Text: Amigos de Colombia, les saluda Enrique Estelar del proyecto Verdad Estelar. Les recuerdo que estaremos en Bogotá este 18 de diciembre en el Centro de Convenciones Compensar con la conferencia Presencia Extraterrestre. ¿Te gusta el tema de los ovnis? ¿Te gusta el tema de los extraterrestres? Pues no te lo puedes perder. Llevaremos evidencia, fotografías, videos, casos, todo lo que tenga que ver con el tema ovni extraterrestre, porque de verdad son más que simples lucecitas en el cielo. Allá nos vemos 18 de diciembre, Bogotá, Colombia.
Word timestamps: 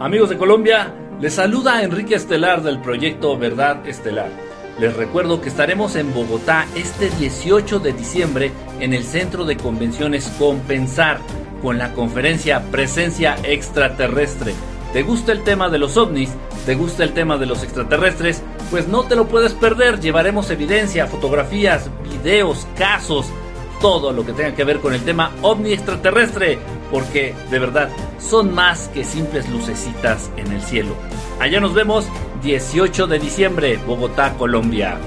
Amigos 0.00 0.30
de 0.30 0.38
Colombia, 0.38 0.94
les 1.20 1.34
saluda 1.34 1.82
Enrique 1.82 2.14
Estelar 2.14 2.62
del 2.62 2.80
proyecto 2.80 3.36
Verdad 3.36 3.86
Estelar. 3.86 4.30
Les 4.78 4.96
recuerdo 4.96 5.42
que 5.42 5.50
estaremos 5.50 5.94
en 5.94 6.14
Bogotá 6.14 6.66
este 6.74 7.10
18 7.10 7.80
de 7.80 7.92
diciembre 7.92 8.50
en 8.80 8.94
el 8.94 9.04
Centro 9.04 9.44
de 9.44 9.58
Convenciones 9.58 10.32
Compensar 10.38 11.18
con 11.60 11.76
la 11.76 11.92
conferencia 11.92 12.62
Presencia 12.70 13.36
Extraterrestre. 13.44 14.54
¿Te 14.94 15.02
gusta 15.02 15.32
el 15.32 15.44
tema 15.44 15.68
de 15.68 15.76
los 15.76 15.98
ovnis? 15.98 16.30
¿Te 16.64 16.76
gusta 16.76 17.04
el 17.04 17.12
tema 17.12 17.36
de 17.36 17.44
los 17.44 17.62
extraterrestres? 17.62 18.42
Pues 18.70 18.88
no 18.88 19.02
te 19.02 19.16
lo 19.16 19.28
puedes 19.28 19.52
perder. 19.52 20.00
Llevaremos 20.00 20.50
evidencia, 20.50 21.08
fotografías, 21.08 21.90
videos, 22.10 22.66
casos, 22.74 23.26
todo 23.82 24.14
lo 24.14 24.24
que 24.24 24.32
tenga 24.32 24.54
que 24.54 24.64
ver 24.64 24.80
con 24.80 24.94
el 24.94 25.02
tema 25.02 25.32
ovni 25.42 25.74
extraterrestre, 25.74 26.58
porque 26.90 27.34
de 27.50 27.58
verdad 27.58 27.88
son 28.18 28.54
más 28.54 28.88
que 28.88 29.04
simples 29.04 29.48
lucecitas 29.48 30.30
en 30.36 30.52
el 30.52 30.62
cielo. 30.62 30.94
Allá 31.40 31.60
nos 31.60 31.74
vemos 31.74 32.06
18 32.42 33.06
de 33.06 33.18
diciembre, 33.18 33.78
Bogotá, 33.86 34.34
Colombia. 34.36 34.98